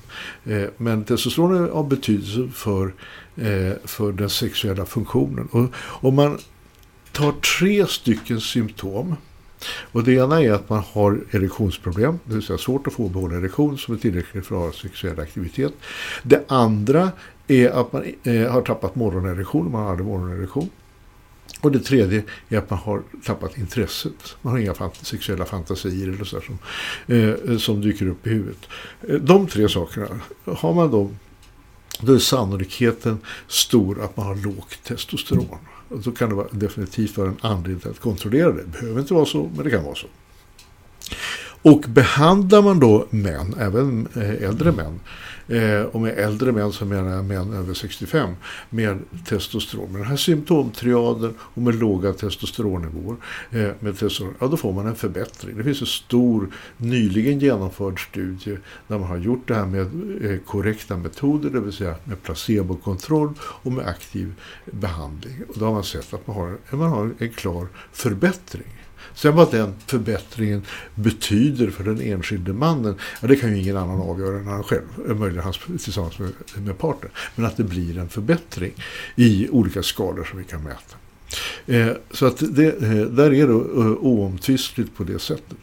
[0.44, 2.86] Eh, men testosteron är av betydelse för,
[3.36, 5.48] eh, för den sexuella funktionen.
[5.50, 5.68] Och
[6.08, 6.38] om man
[7.12, 9.16] tar tre stycken symptom
[9.92, 13.10] och det ena är att man har erektionsproblem, det vill säga svårt att få och
[13.10, 15.72] behålla erektion som är tillräckligt för att ha sexuell aktivitet.
[16.22, 17.10] Det andra
[17.48, 20.70] är att man eh, har tappat morgonerektion, man hade morgonerektion.
[21.60, 24.36] Och det tredje är att man har tappat intresset.
[24.42, 26.58] Man har inga fant sexuella fantasier eller så som,
[27.16, 28.68] eh, som dyker upp i huvudet.
[29.08, 30.08] Eh, de tre sakerna,
[30.44, 31.18] har man dem,
[32.00, 35.58] då är sannolikheten stor att man har lågt testosteron.
[35.88, 38.62] Och då kan det vara definitivt vara en anledning att kontrollera det.
[38.62, 40.06] Det behöver inte vara så, men det kan vara så.
[41.64, 45.00] Och behandlar man då män, även eh, äldre män,
[45.46, 48.30] Eh, och med äldre män så menar jag män över 65
[48.70, 49.92] med testosteron.
[49.92, 53.16] Med den här symptomtriaden och med låga testosteronnivåer
[53.50, 55.56] eh, med testosteron, ja då får man en förbättring.
[55.56, 59.90] Det finns en stor nyligen genomförd studie där man har gjort det här med
[60.46, 65.42] korrekta metoder, det vill säga med placebokontroll och med aktiv behandling.
[65.48, 68.83] Och då har man sett att man har, man har en klar förbättring.
[69.14, 70.62] Sen vad den förbättringen
[70.94, 74.86] betyder för den enskilde mannen, ja, det kan ju ingen annan avgöra än han själv,
[75.08, 77.10] eh, möjligen hans, tillsammans med, med partner.
[77.34, 78.72] Men att det blir en förbättring
[79.16, 80.96] i olika skalor som vi kan mäta.
[81.66, 85.56] Eh, så att det, eh, där är det eh, oomtvistligt på det sättet.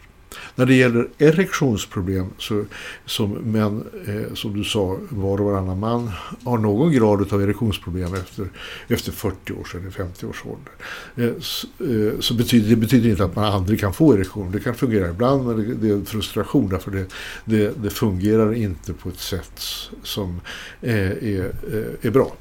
[0.56, 2.66] När det gäller erektionsproblem så
[3.06, 6.12] som män, eh, som du sa, var och varannan man
[6.44, 8.50] har någon grad av erektionsproblem efter,
[8.88, 10.74] efter 40 års eller 50 års ålder.
[11.16, 14.52] Eh, så, eh, så, betyder det betyder inte att man aldrig kan få erektion.
[14.52, 17.06] Det kan fungera ibland men det, det är en frustration därför det,
[17.46, 19.62] det, det fungerar inte på ett sätt
[20.04, 20.42] som
[20.82, 22.36] eh, är, eh, är bra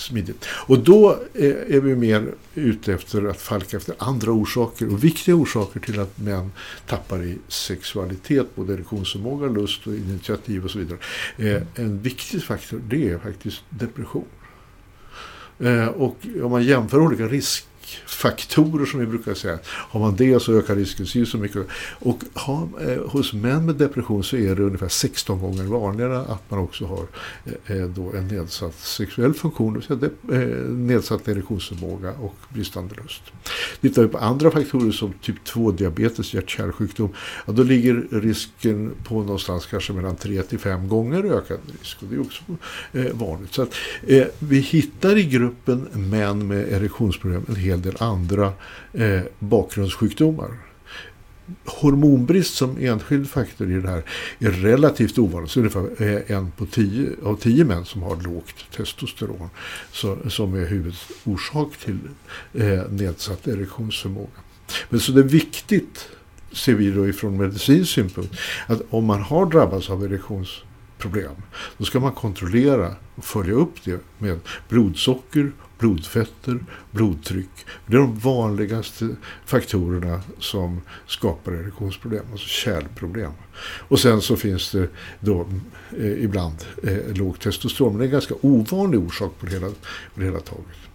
[0.00, 0.44] smidigt.
[0.66, 5.34] Och då eh, är vi mer ute efter att falka efter andra orsaker och viktiga
[5.34, 6.52] orsaker till att män
[6.86, 10.98] tappar i sexualitet, både erektionsförmåga, lust och initiativ och så vidare.
[11.36, 14.24] Eh, en viktig faktor det är faktiskt depression.
[15.58, 19.58] Eh, och om man jämför olika risk riskfaktorer som vi brukar säga.
[19.64, 21.66] Har man det så ökar risken så, så mycket.
[21.98, 26.50] Och har, eh, hos män med depression så är det ungefär 16 gånger vanligare att
[26.50, 27.06] man också har
[27.44, 32.36] eh, eh, då en nedsatt sexuell funktion, det vill säga de, eh, nedsatt erektionsförmåga och
[32.48, 33.22] bristande lust.
[33.80, 37.08] Tittar vi på andra faktorer som typ 2-diabetes, hjärt-kärlsjukdom,
[37.46, 42.02] ja, då ligger risken på någonstans kanske mellan 3 till 5 gånger ökad risk.
[42.02, 42.42] Och det är också
[42.92, 43.54] eh, vanligt.
[43.54, 43.74] Så att,
[44.06, 48.52] eh, vi hittar i gruppen män med erektionsproblem en hel del andra
[48.92, 50.50] eh, bakgrundssjukdomar.
[51.64, 54.02] Hormonbrist som enskild faktor i det här
[54.38, 55.50] är relativt ovanligt.
[55.50, 59.50] Så ungefär eh, en på tio, av tio män som har lågt testosteron
[59.92, 61.98] så, som är huvudorsak till
[62.54, 64.40] eh, nedsatt erektionsförmåga.
[64.88, 66.08] Men så det är viktigt,
[66.52, 68.34] ser vi då ifrån medicinsk synpunkt,
[68.66, 71.42] att om man har drabbats av erektionsproblem,
[71.78, 77.66] då ska man kontrollera och följa upp det med blodsocker blodfetter, blodtryck.
[77.86, 79.08] Det är de vanligaste
[79.44, 83.32] faktorerna som skapar erektionsproblem, alltså kärlproblem.
[83.88, 84.88] Och sen så finns det
[85.20, 85.48] då
[85.98, 89.68] eh, ibland eh, lågt testosteron, men det är en ganska ovanlig orsak på det hela,
[90.14, 90.85] på det hela taget.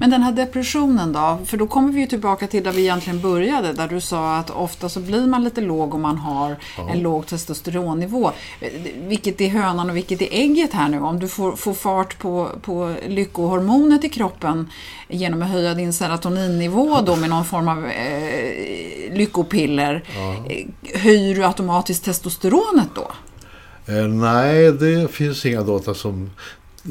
[0.00, 1.38] Men den här depressionen då?
[1.46, 3.72] För då kommer vi ju tillbaka till där vi egentligen började.
[3.72, 6.90] Där du sa att ofta så blir man lite låg om man har ja.
[6.90, 8.30] en låg testosteronnivå.
[8.96, 11.00] Vilket är hönan och vilket är ägget här nu?
[11.00, 14.70] Om du får, får fart på, på lyckohormonet i kroppen
[15.08, 20.04] genom att höja din serotoninnivå då med någon form av eh, lyckopiller.
[20.16, 20.52] Ja.
[20.52, 23.10] Eh, höjer du automatiskt testosteronet då?
[23.86, 26.30] Eh, nej, det finns inga data som,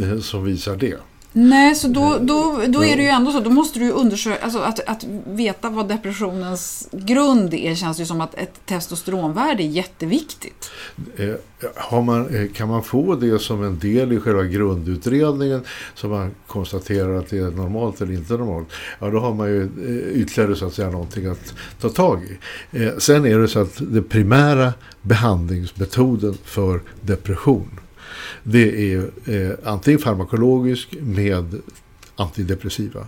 [0.01, 0.97] eh, som visar det.
[1.35, 3.39] Nej, så då, då, då är det ju ändå så.
[3.39, 8.05] Då måste du ju undersöka, alltså att, att veta vad depressionens grund är känns ju
[8.05, 10.71] som att ett testosteronvärde är jätteviktigt.
[11.15, 11.35] Eh,
[11.75, 15.61] har man, eh, kan man få det som en del i själva grundutredningen
[15.95, 18.67] så man konstaterar att det är normalt eller inte normalt,
[18.99, 22.37] ja då har man ju eh, ytterligare så att säga någonting att ta tag i.
[22.97, 27.79] Sen är det så att det primära behandlingsmetoden för depression
[28.43, 31.61] det är eh, antingen farmakologisk med
[32.15, 33.07] antidepressiva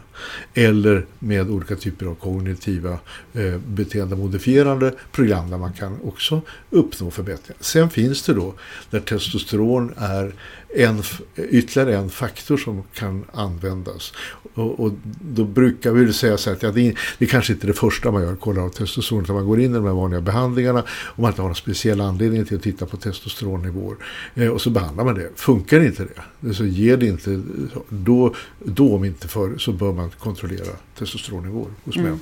[0.54, 3.00] eller med olika typer av kognitiva
[3.34, 7.58] eh, beteendemodifierande program där man kan också uppnå förbättringar.
[7.60, 8.54] Sen finns det då
[8.90, 10.34] där testosteron är
[10.76, 11.04] en,
[11.36, 14.14] ytterligare en faktor som kan användas.
[14.54, 17.68] Och, och då brukar vi säga så att ja, det, är, det är kanske inte
[17.68, 20.22] det första man gör, kollar av testosteron, utan man går in i de här vanliga
[20.22, 23.98] behandlingarna och man inte har någon speciell anledning till att titta på testosteronnivåer.
[24.36, 25.30] Eh, och så behandlar man det.
[25.36, 26.08] Funkar inte
[26.40, 27.42] det, så ger det inte,
[27.90, 32.06] då, då om inte förr så bör man kontrollera testosteronnivåer hos män.
[32.06, 32.20] Mm.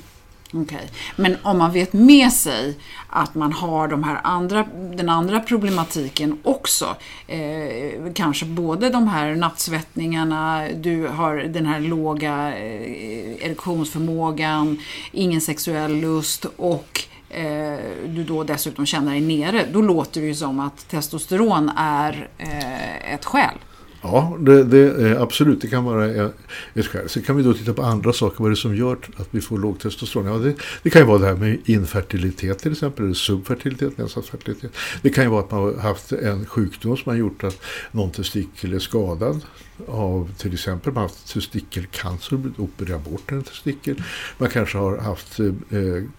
[0.54, 0.86] Okay.
[1.16, 2.76] Men om man vet med sig
[3.08, 9.34] att man har de här andra, den andra problematiken också, eh, kanske både de här
[9.34, 14.78] nattsvettningarna, du har den här låga eh, erektionsförmågan,
[15.12, 20.34] ingen sexuell lust och eh, du då dessutom känner dig nere, då låter det ju
[20.34, 23.58] som att testosteron är eh, ett skäl.
[24.04, 25.60] Ja, det, det, eh, absolut.
[25.60, 26.28] Det kan vara eh,
[26.74, 27.08] ett skäl.
[27.08, 28.36] Sen kan vi då titta på andra saker.
[28.38, 30.26] Vad är det som gör att vi får låg testosteron?
[30.26, 33.04] Ja, det, det kan ju vara det här med infertilitet till exempel.
[33.04, 34.72] Eller subfertilitet, nedsatt fertilitet.
[35.02, 37.60] Det kan ju vara att man har haft en sjukdom som har gjort att
[37.92, 39.40] någon testikel är skadad
[39.88, 44.02] av till exempel man har haft testikelcancer, blivit opererad bort en testikel.
[44.38, 45.46] Man kanske har haft eh,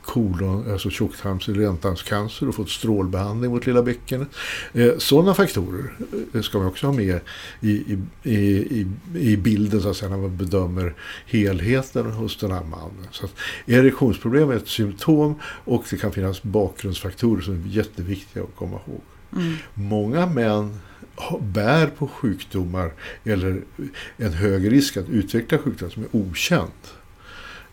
[0.02, 4.28] kolon, alltså tjocktarms eller ändtarmscancer och fått strålbehandling mot lilla bäckenet.
[4.74, 5.94] Eh, sådana faktorer
[6.34, 7.20] eh, ska man också ha med
[7.62, 12.64] i, i, i, i bilden så att säga, när man bedömer helheten hos den här
[12.64, 13.08] mannen.
[13.12, 13.34] Så att
[13.66, 19.02] erektionsproblem är ett symptom och det kan finnas bakgrundsfaktorer som är jätteviktiga att komma ihåg.
[19.34, 19.56] Mm.
[19.74, 20.80] Många män
[21.42, 22.92] bär på sjukdomar
[23.24, 23.62] eller
[24.18, 26.72] en hög risk att utveckla sjukdomar som är okänd.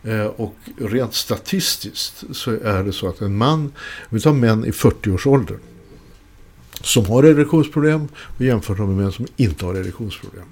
[0.03, 3.73] Eh, och rent statistiskt så är det så att en man, om
[4.09, 5.59] vi tar män i 40-årsåldern
[6.81, 10.45] som har erektionsproblem och jämför dem med män som inte har erektionsproblem.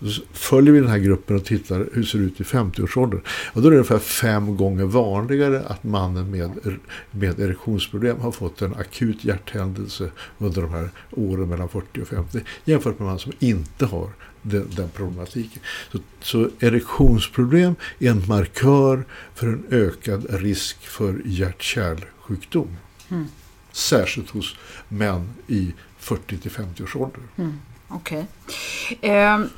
[0.00, 3.20] Så följer vi den här gruppen och tittar hur det ser ut i 50-årsåldern.
[3.52, 6.50] Och då är det ungefär fem gånger vanligare att mannen med,
[7.10, 12.40] med erektionsproblem har fått en akut hjärthändelse under de här åren mellan 40 och 50
[12.64, 14.10] jämfört med man som inte har
[14.42, 15.62] den, den problematiken.
[15.92, 22.76] Så, så erektionsproblem är en markör för en ökad risk för hjärt-kärlsjukdom.
[23.08, 23.26] Mm.
[23.72, 24.56] Särskilt hos
[24.88, 27.20] män i 40 till 50 års ålder.
[27.36, 27.58] Mm.
[27.94, 28.26] Okej.
[28.46, 29.10] Okay.
[29.10, 29.48] Eh,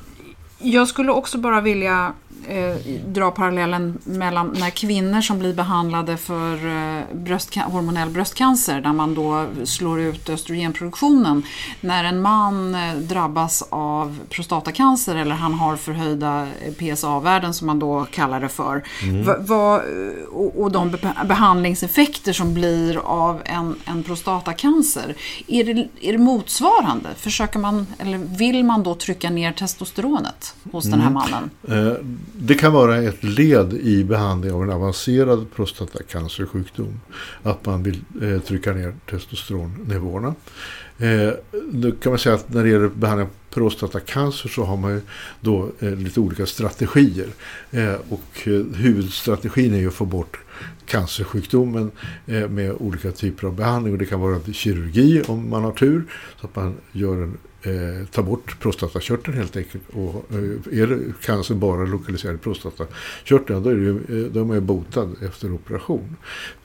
[0.59, 2.13] jag skulle också bara vilja
[2.47, 2.75] eh,
[3.07, 9.15] dra parallellen mellan när kvinnor som blir behandlade för eh, bröstca hormonell bröstcancer, där man
[9.15, 11.43] då slår ut östrogenproduktionen.
[11.81, 17.79] När en man eh, drabbas av prostatacancer eller han har förhöjda eh, PSA-värden som man
[17.79, 18.83] då kallar det för.
[19.03, 19.45] Mm.
[19.45, 19.81] Va,
[20.31, 25.15] och, och de behandlingseffekter som blir av en, en prostatacancer.
[25.47, 27.09] Är det, är det motsvarande?
[27.17, 30.99] Försöker man, eller vill man då trycka ner testosteronet hos mm.
[30.99, 31.49] den här mannen?
[31.67, 31.93] Eh,
[32.33, 36.99] det kan vara ett led i behandling av en avancerad prostatacancersjukdom.
[37.43, 40.35] Att man vill eh, trycka ner testosteronnivåerna.
[40.97, 41.31] Eh,
[41.71, 45.01] nu kan man säga att när det gäller behandling av prostatacancer så har man ju
[45.41, 47.27] då eh, lite olika strategier.
[47.71, 50.39] Eh, och huvudstrategin är ju att få bort
[50.85, 51.91] cancersjukdomen
[52.25, 53.93] med olika typer av behandling.
[53.93, 56.03] Och det kan vara kirurgi om man har tur.
[56.41, 59.83] Så att man gör en eh, ta bort prostatakörteln helt enkelt.
[59.93, 64.43] Och eh, är det cancer bara lokaliserad i prostatakörteln då är, det, eh, de är
[64.45, 66.15] man ju botad efter operation.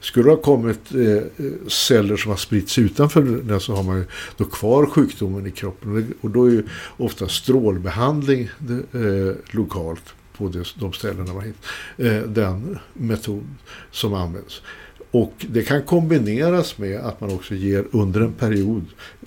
[0.01, 4.05] Skulle det ha kommit eh, celler som har spritts utanför den så har man ju
[4.37, 6.15] då kvar sjukdomen i kroppen.
[6.21, 6.63] Och då är ju
[6.97, 11.71] ofta strålbehandling eh, lokalt på de ställena man hittar.
[11.97, 13.47] Eh, den metod
[13.91, 14.63] som används.
[15.11, 18.85] Och det kan kombineras med att man också ger under en period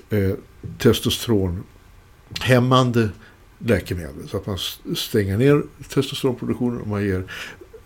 [0.10, 0.32] eh,
[0.78, 3.10] testosteronhämmande
[3.60, 4.30] läkemedel.
[4.30, 4.58] Så att man
[4.96, 7.24] stänger ner testosteronproduktionen och man ger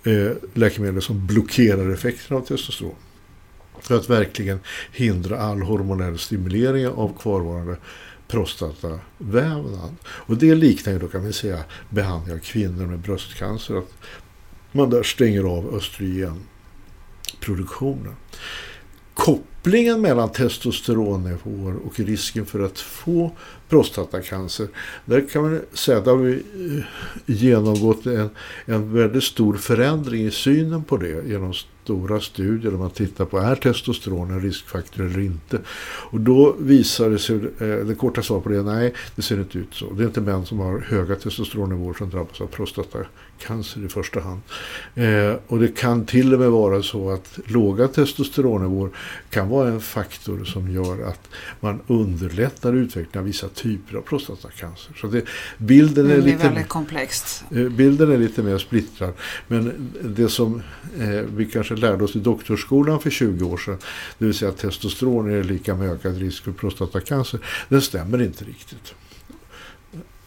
[0.04, 2.96] eh, läkemedel som blockerar effekten av testosteron.
[3.82, 4.60] För att verkligen
[4.92, 7.78] hindra all hormonell stimulering av kvarvarande
[8.28, 9.96] prostatavävnad.
[10.06, 13.78] Och det liknar ju då kan vi säga behandling av kvinnor med bröstcancer.
[13.78, 13.94] Att
[14.72, 18.16] man där stänger av östrogenproduktionen
[19.64, 23.32] kopplingen mellan testosteronnivåer och risken för att få
[23.70, 24.68] prostatacancer.
[25.06, 26.84] Där kan man säga att har vi eh,
[27.26, 28.30] genomgått en,
[28.66, 31.54] en väldigt stor förändring i synen på det genom
[31.88, 35.60] stora studier där man tittar på är testosteron en riskfaktor eller inte.
[36.12, 39.58] Och då visar det sig, eh, det korta svaret på det, nej det ser inte
[39.58, 39.94] ut så.
[39.94, 44.42] Det är inte män som har höga testosteronnivåer som drabbas av prostatacancer i första hand.
[44.96, 48.90] Eh, och det kan till och med vara så att låga testosteronnivåer
[49.30, 51.30] kan vara en faktor som gör att
[51.60, 54.94] man underlättar utvecklingen av vissa typer av prostatacancer.
[55.02, 55.26] Så det,
[55.58, 57.44] bilden är, det är lite, väldigt komplext.
[57.52, 59.14] Eh, bilden är lite mer splittrad.
[59.48, 60.62] Men det som
[61.00, 63.78] eh, vi kanske lärde oss i doktorsskolan för 20 år sedan,
[64.18, 67.40] det vill säga att testosteron är lika med ökad risk för prostatacancer,
[67.70, 68.94] den stämmer inte riktigt.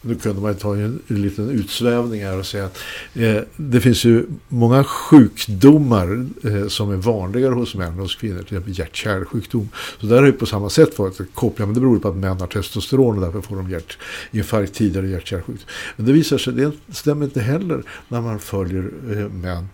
[0.01, 2.77] Nu kunde man ta en, en liten utsvävning här och säga att
[3.13, 8.37] eh, det finns ju många sjukdomar eh, som är vanligare hos män och hos kvinnor,
[8.37, 9.69] till exempel hjärt-kärlsjukdom.
[9.99, 12.15] Så där har ju på samma sätt varit en koppling, men det beror på att
[12.15, 15.67] män har testosteron och därför får de hjärtinfarkt tidigare hjärt-kärlsjukdom.
[15.95, 19.67] Men det visar sig, det stämmer inte heller när man följer eh, män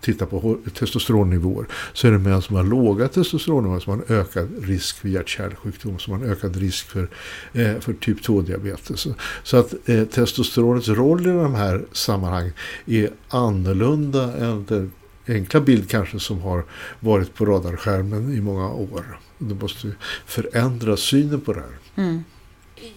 [0.00, 4.64] tittar på testosteronnivåer så är det män som har låga testosteronnivåer som har en ökad
[4.64, 7.08] risk för hjärt-kärlsjukdom, som har en ökad risk för,
[7.52, 8.96] eh, för typ 2-diabetes.
[8.96, 12.52] Så, så att eh, testosteronets roll i de här sammanhangen
[12.86, 14.92] är annorlunda än den
[15.28, 16.64] enkla bild kanske som har
[17.00, 19.18] varit på radarskärmen i många år.
[19.38, 19.92] Det måste
[20.26, 22.04] förändra synen på det här.
[22.04, 22.24] Mm.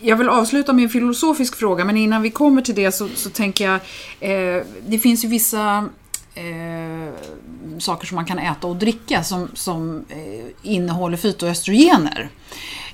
[0.01, 3.29] Jag vill avsluta med en filosofisk fråga, men innan vi kommer till det så, så
[3.29, 3.75] tänker jag,
[4.19, 5.89] eh, det finns ju vissa
[6.37, 7.13] eh,
[7.79, 12.29] saker som man kan äta och dricka som, som eh, innehåller fytoöstrogener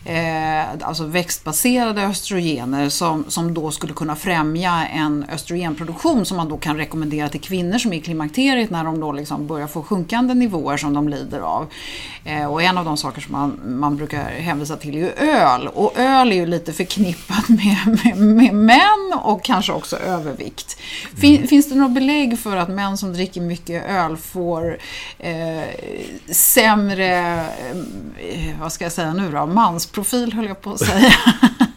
[0.05, 6.57] eh, alltså växtbaserade östrogener som, som då skulle kunna främja en östrogenproduktion som man då
[6.57, 10.33] kan rekommendera till kvinnor som är i klimakteriet när de då liksom börjar få sjunkande
[10.33, 11.67] nivåer som de lider av.
[12.23, 15.67] Eh, och en av de saker som man, man brukar hänvisa till är ju öl.
[15.67, 20.77] Och öl är ju lite förknippat med, med, med män och kanske också övervikt.
[21.17, 21.47] Fin, mm.
[21.47, 24.77] Finns det något belägg för att män som dricker mycket öl får
[25.19, 25.63] eh,
[26.31, 27.39] sämre,
[28.17, 31.13] eh, vad ska jag säga nu då, mans profil höll jag på att säga.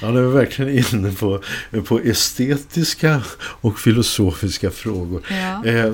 [0.00, 1.42] Det är verkligen inne på,
[1.84, 5.22] på estetiska och filosofiska frågor.
[5.30, 5.66] Ja.
[5.66, 5.92] Eh,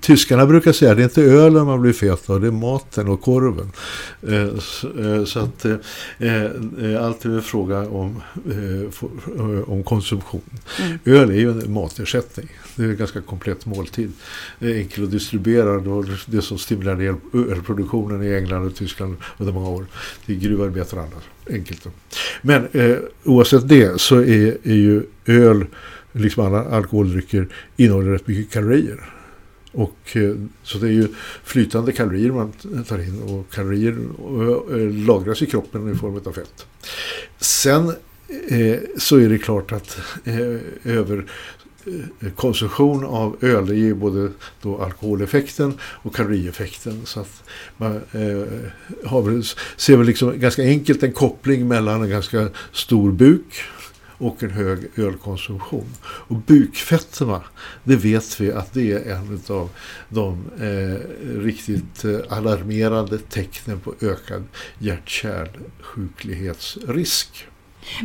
[0.00, 3.08] tyskarna brukar säga att det är inte ölen man blir fet av, det är maten
[3.08, 3.72] och korven.
[4.28, 5.76] Eh, så, eh, så, att eh,
[6.18, 10.42] eh allt är en fråga om, eh, om konsumtion.
[10.80, 10.98] Mm.
[11.04, 12.48] Öl är ju en matersättning.
[12.76, 14.12] Det är en ganska komplett måltid.
[14.60, 15.80] Enkel att distribuera.
[15.80, 19.86] Det, det som stimulerade ölproduktionen i England och Tyskland under många år.
[20.26, 21.86] Det är gruvarbetare och annat enkelt.
[22.42, 25.66] Men eh, oavsett det så är, är ju öl,
[26.12, 29.04] liksom alla alkoholdrycker, innehåller rätt mycket kalorier.
[29.72, 31.08] Och, eh, så det är ju
[31.44, 32.52] flytande kalorier man
[32.88, 36.66] tar in och kalorier eh, eh, lagras i kroppen i form av fett.
[37.40, 37.88] Sen
[38.48, 41.26] eh, så är det klart att eh, över
[41.86, 44.30] Eh, eh, konsumtion av öl det ger både
[44.62, 47.06] då alkoholeffekten och kalorieffekten.
[47.06, 47.42] Så att
[47.76, 48.42] man eh,
[49.04, 49.44] har väl,
[49.76, 53.64] ser väl liksom ganska enkelt en koppling mellan en ganska stor buk
[54.22, 55.86] och en hög ölkonsumtion.
[56.02, 57.42] Och bukfetterna,
[57.84, 59.70] det vet vi att det är en av
[60.08, 60.96] de eh,
[61.40, 64.44] riktigt eh, alarmerande tecknen på ökad
[64.78, 67.46] hjärt-kärlsjuklighetsrisk.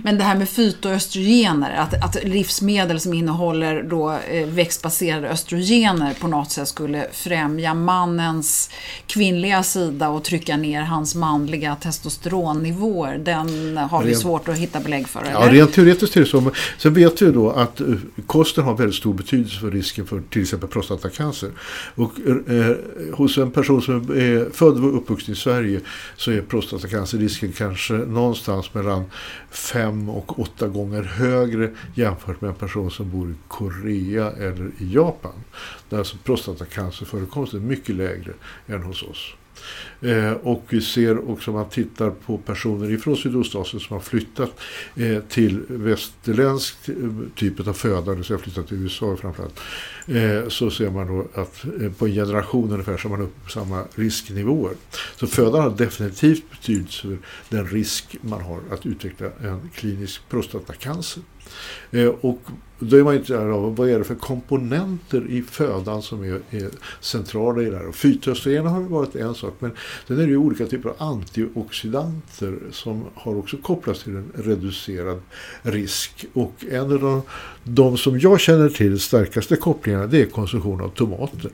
[0.03, 6.27] Men det här med fytoöstrogener, att, att livsmedel som innehåller då eh, växtbaserade östrogener på
[6.27, 8.69] något sätt skulle främja mannens
[9.07, 15.07] kvinnliga sida och trycka ner hans manliga testosteronnivåer, den har vi svårt att hitta belägg
[15.07, 15.21] för.
[15.21, 15.31] Eller?
[15.31, 16.51] Ja, rent teoretiskt är det så.
[16.77, 17.87] Sen vet vi då att eh,
[18.25, 21.49] kosten har väldigt stor betydelse för risken för till exempel prostatacancer.
[21.95, 22.75] Och eh,
[23.13, 25.79] hos en person som är född och uppvuxen i Sverige
[26.17, 29.03] så är prostatacancerrisken kanske någonstans mellan
[29.73, 34.93] fem och åtta gånger högre jämfört med en person som bor i Korea eller i
[34.93, 35.43] Japan.
[35.89, 38.33] Där alltså prostatacancerförekomsten är mycket lägre
[38.67, 39.33] än hos oss.
[40.01, 44.59] Eh, och vi ser också om man tittar på personer ifrån Sydostasien som har flyttat
[44.95, 46.75] eh, till västerländsk
[47.35, 49.59] typ av föda, det vill säga flyttat till USA framförallt,
[50.07, 53.51] eh, så ser man då att eh, på en generation ungefär så har man upp
[53.51, 54.73] samma risknivåer.
[55.15, 57.17] Så födan har definitivt betydelse för
[57.49, 61.23] den risk man har att utveckla en klinisk prostatacancer.
[61.91, 62.41] Eh, och
[62.79, 66.69] då är man intresserad av vad är det för komponenter i födan som är, är
[66.99, 67.87] centrala i det här.
[67.87, 69.71] Och fytoöstrogen har varit en sak men
[70.07, 75.21] sen är det ju olika typer av antioxidanter som har också kopplats till en reducerad
[75.61, 76.25] risk.
[76.33, 77.21] Och en av de,
[77.63, 81.51] de som jag känner till starkaste kopplingarna det är konsumtion av tomater.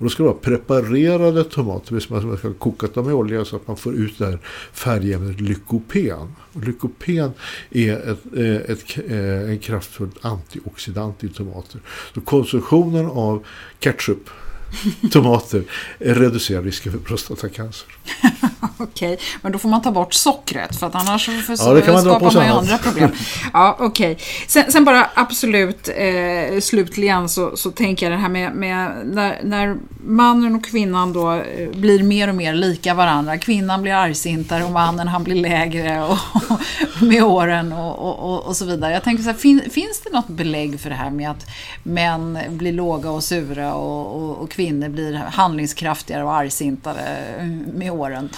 [0.00, 3.56] Och då ska det vara preparerade tomater, man ska ha kokat dem i olja så
[3.56, 4.38] att man får ut det här
[4.72, 6.34] färgämnet lykopen.
[6.52, 7.30] Och lykopen
[7.70, 9.10] är ett, eh, ett, ett,
[9.48, 11.80] en kraftfull antioxidant i tomater.
[12.14, 13.44] Så konsumtionen av
[13.78, 14.30] ketchup
[15.10, 15.64] tomater
[15.98, 17.88] reducerar risken för prostatacancer.
[18.82, 19.26] okej, okay.
[19.42, 22.02] men då får man ta bort sockret för att annars för ja, det kan man
[22.02, 23.10] skapar man ju andra problem.
[23.52, 24.12] Ja, okej.
[24.12, 24.24] Okay.
[24.46, 29.40] Sen, sen, bara absolut eh, slutligen så, så tänker jag det här med, med när,
[29.42, 33.38] när, mannen och kvinnan då eh, blir mer och mer lika varandra.
[33.38, 36.18] Kvinnan blir argsintare och mannen han blir lägre och,
[36.48, 38.92] och med åren och, och, och, så vidare.
[38.92, 41.46] Jag tänker så här, fin, finns det något belägg för det här med att
[41.82, 47.06] män blir låga och sura och, och kvinnor blir handlingskraftigare och argsintare
[47.38, 48.28] mm, med åren?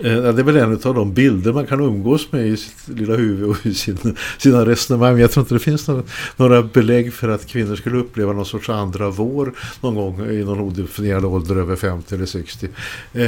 [0.00, 3.16] Eh, det är väl en av de bilder man kan umgås med i sitt lilla
[3.16, 5.18] huvud och i sin, sina resonemang.
[5.18, 6.02] Jag tror inte det finns några,
[6.36, 10.60] några belägg för att kvinnor skulle uppleva någon sorts andra vår någon gång i någon
[10.60, 12.68] odefinierad ålder över 50 eller 60.
[13.12, 13.22] Eh,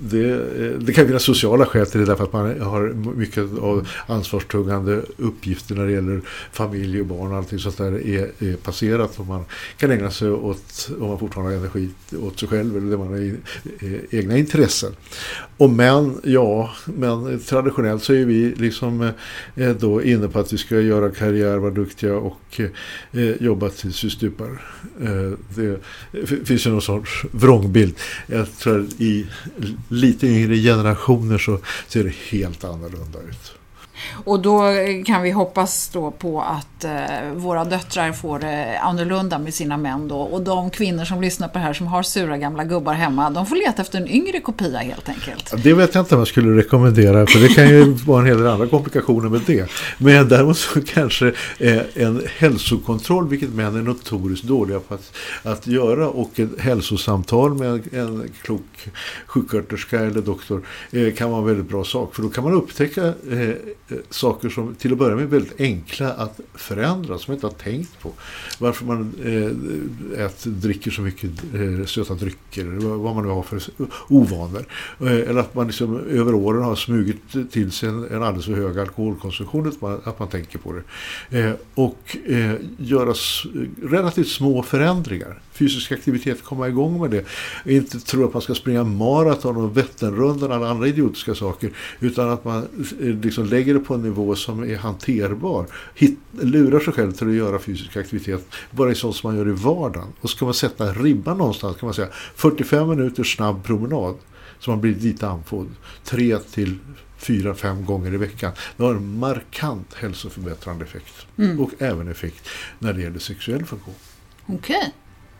[0.00, 3.88] det, eh, det kan finnas sociala skäl till det därför att man har mycket av
[4.06, 6.20] ansvarstungande uppgifter när det gäller
[6.52, 9.44] familj och barn och allting sånt där är, är passerat och man
[9.76, 11.88] kan ägna sig åt, om man fortfarande har energi,
[12.22, 13.36] åt sig själv eller det man har
[14.10, 14.92] egna intressen.
[15.70, 20.52] Och män, ja, men traditionellt så är vi liksom eh, eh, då inne på att
[20.52, 22.60] vi ska göra karriär, vara duktiga och
[23.12, 24.62] eh, jobba tills vi stupar.
[26.10, 27.94] Det finns ju någon sorts vrångbild.
[28.26, 29.26] Jag tror att i
[29.88, 31.58] lite yngre generationer så
[31.88, 33.59] ser det helt annorlunda ut.
[34.24, 34.62] Och då
[35.06, 39.76] kan vi hoppas då på att eh, våra döttrar får det eh, annorlunda med sina
[39.76, 40.20] män då.
[40.20, 43.46] Och de kvinnor som lyssnar på det här som har sura gamla gubbar hemma, de
[43.46, 45.62] får leta efter en yngre kopia helt enkelt.
[45.62, 48.38] Det vet jag inte om jag skulle rekommendera, för det kan ju vara en hel
[48.38, 49.70] del andra komplikationer med det.
[49.98, 55.66] Men däremot så kanske eh, en hälsokontroll, vilket män är notoriskt dåliga på att, att
[55.66, 58.62] göra, och ett hälsosamtal med en klok
[59.26, 62.14] sjuksköterska eller doktor eh, kan vara en väldigt bra sak.
[62.14, 65.60] För då kan man upptäcka Eh, Eh, saker som till att börja med är väldigt
[65.60, 68.12] enkla att förändra, som man inte har tänkt på.
[68.58, 73.42] Varför man eh, äter, dricker så mycket eh, söta drycker, eller vad man nu har
[73.42, 73.60] för
[74.08, 74.66] ovanor.
[75.00, 78.52] Eh, eller att man liksom över åren har smugit till sig en, en alldeles för
[78.52, 81.38] hög alkoholkonsumtion, att man, att man tänker på det.
[81.38, 83.14] Eh, och eh, göra
[83.82, 85.40] relativt små förändringar.
[85.52, 87.24] Fysisk aktivitet, komma igång med det.
[87.72, 91.70] Inte tro att man ska springa maraton och Vätternrundan och alla andra idiotiska saker,
[92.00, 92.66] utan att man
[93.00, 95.66] eh, liksom lägger det på en nivå som är hanterbar.
[95.94, 99.48] Hitt, lurar sig själv till att göra fysisk aktivitet bara i sånt som man gör
[99.48, 100.08] i vardagen.
[100.20, 104.14] Och ska man sätta ribban någonstans kan man säga 45 minuter snabb promenad
[104.58, 105.68] så man blir lite andfådd.
[106.04, 106.78] Tre till
[107.18, 108.52] fyra, fem gånger i veckan.
[108.76, 111.26] Det har en markant hälsoförbättrande effekt.
[111.36, 111.60] Mm.
[111.60, 113.94] Och även effekt när det gäller sexuell funktion.
[114.46, 114.90] Okej, okay.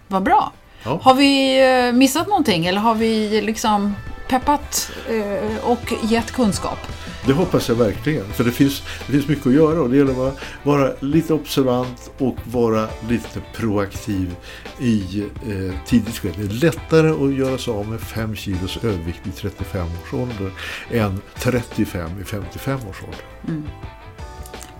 [0.08, 0.52] vad bra.
[0.82, 1.00] Ja.
[1.02, 3.94] Har vi eh, missat någonting eller har vi liksom
[4.30, 6.78] peppat eh, och gett kunskap.
[7.26, 8.24] Det hoppas jag verkligen.
[8.32, 11.34] För det finns, det finns mycket att göra och det gäller att vara, vara lite
[11.34, 14.36] observant och vara lite proaktiv
[14.78, 16.34] i eh, tidigt skede.
[16.36, 20.52] Det är lättare att göra sig av med 5 kilos övervikt i 35 års ålder
[20.90, 23.24] än 35 i 55 års ålder.
[23.48, 23.64] Mm.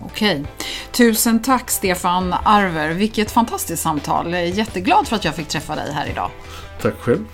[0.04, 0.44] Okej.
[0.92, 2.90] Tusen tack Stefan Arver.
[2.90, 4.32] Vilket fantastiskt samtal.
[4.32, 6.30] Jag är jätteglad för att jag fick träffa dig här idag.
[6.82, 7.24] Tack själv.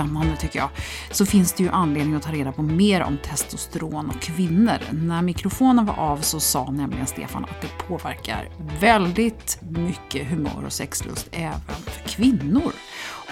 [0.00, 0.68] spännande tycker jag,
[1.10, 4.78] så finns det ju anledning att ta reda på mer om testosteron och kvinnor.
[4.90, 8.48] När mikrofonen var av så sa nämligen Stefan att det påverkar
[8.80, 12.72] väldigt mycket humör och sexlust även för kvinnor.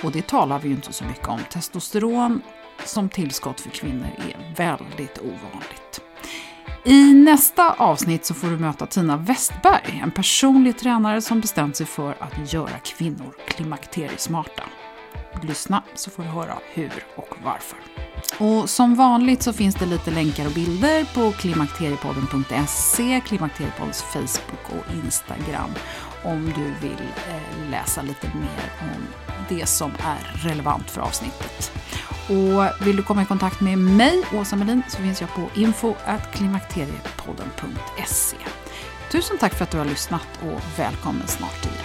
[0.02, 1.40] Och det talar vi ju inte så mycket om.
[1.50, 2.42] Testosteron
[2.84, 6.00] som tillskott för kvinnor är väldigt ovanligt.
[6.84, 11.86] I nästa avsnitt så får du möta Tina Westberg, en personlig tränare som bestämt sig
[11.86, 14.62] för att göra kvinnor klimakteriesmarta.
[15.42, 17.78] Lyssna så får du höra hur och varför.
[18.38, 24.94] Och som vanligt så finns det lite länkar och bilder på klimakteriepodden.se, Klimakteriepoddens Facebook och
[25.04, 25.70] Instagram
[26.28, 29.06] om du vill eh, läsa lite mer om
[29.48, 31.72] det som är relevant för avsnittet.
[32.28, 38.36] Och vill du komma i kontakt med mig, Åsa Melin, så finns jag på info.klimakteriepodden.se.
[39.12, 41.76] Tusen tack för att du har lyssnat och välkommen snart igen.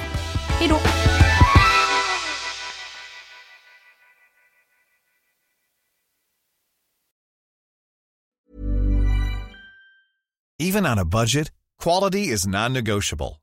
[0.59, 0.79] Hej då!
[10.59, 11.51] Even on a budget,
[11.83, 13.42] quality is non-negotiable.